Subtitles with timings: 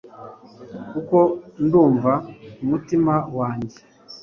[0.91, 1.17] kuko
[1.65, 2.13] ndumva
[2.63, 3.77] umutima wanjye